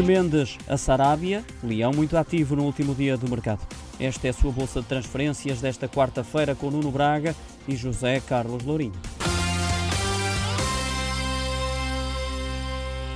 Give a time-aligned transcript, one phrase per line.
[0.00, 3.60] De Mendes a Sarabia, Leão muito ativo no último dia do mercado.
[4.00, 7.36] Esta é a sua bolsa de transferências desta quarta-feira com Nuno Braga
[7.68, 8.94] e José Carlos Lourinho.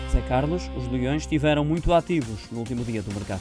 [0.08, 3.40] José Carlos, os Leões estiveram muito ativos no último dia do mercado.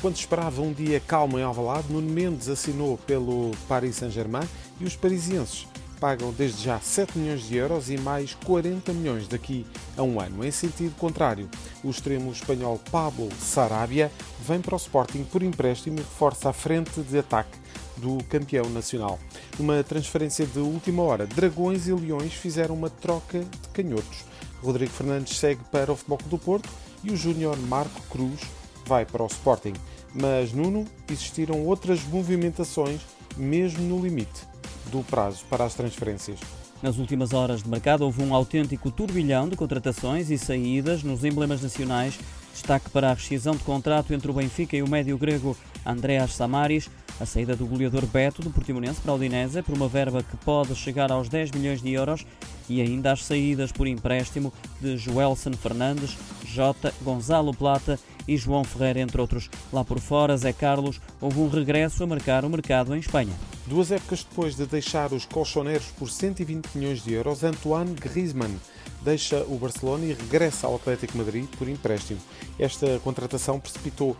[0.00, 4.48] Quando esperava um dia calmo em Alvalade, Nuno Mendes assinou pelo Paris Saint-Germain
[4.80, 5.68] e os parisienses
[6.02, 9.64] pagam desde já 7 milhões de euros e mais 40 milhões daqui
[9.96, 10.44] a um ano.
[10.44, 11.48] Em sentido contrário,
[11.84, 14.10] o extremo espanhol Pablo Sarabia
[14.40, 17.56] vem para o Sporting por empréstimo e reforça a frente de ataque
[17.98, 19.16] do campeão nacional.
[19.56, 24.24] Numa transferência de última hora, Dragões e Leões fizeram uma troca de canhotos.
[24.60, 26.68] Rodrigo Fernandes segue para o Futebol do Porto
[27.04, 28.40] e o júnior Marco Cruz
[28.86, 29.74] vai para o Sporting.
[30.12, 33.02] Mas, Nuno, existiram outras movimentações
[33.36, 34.51] mesmo no limite
[34.92, 36.38] do prazo para as transferências.
[36.82, 41.62] Nas últimas horas de mercado houve um autêntico turbilhão de contratações e saídas nos emblemas
[41.62, 42.18] nacionais.
[42.52, 46.90] Destaque para a rescisão de contrato entre o Benfica e o médio grego Andreas Samaris,
[47.18, 50.74] a saída do goleador Beto do Portimonense para o Udinese por uma verba que pode
[50.74, 52.26] chegar aos 10 milhões de euros
[52.68, 56.92] e ainda as saídas por empréstimo de Joelson Fernandes, J.
[57.02, 59.48] Gonzalo Plata e João Ferreira, entre outros.
[59.72, 63.32] Lá por fora, Zé Carlos, houve um regresso a marcar o mercado em Espanha.
[63.66, 68.58] Duas épocas depois de deixar os colchoneiros por 120 milhões de euros, Antoine Griezmann
[69.04, 72.20] deixa o Barcelona e regressa ao Atlético Madrid por empréstimo.
[72.58, 74.16] Esta contratação precipitou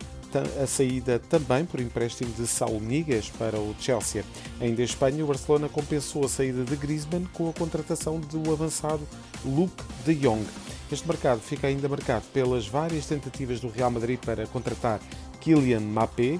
[0.61, 4.23] a saída também por empréstimo de Saul Niguez para o Chelsea.
[4.59, 9.07] Ainda em Espanha, o Barcelona compensou a saída de Griezmann com a contratação do avançado
[9.45, 10.43] Luke de Jong.
[10.91, 14.99] Este mercado fica ainda marcado pelas várias tentativas do Real Madrid para contratar
[15.39, 16.39] Kylian Mbappé.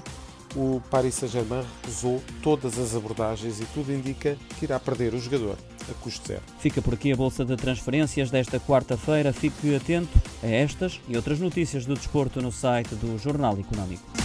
[0.56, 5.56] O Paris Saint-Germain recusou todas as abordagens e tudo indica que irá perder o jogador
[5.90, 6.42] a custo zero.
[6.58, 9.32] Fica por aqui a bolsa de transferências desta quarta-feira.
[9.32, 14.23] Fique atento a estas e outras notícias do desporto no site do Jornal Económico.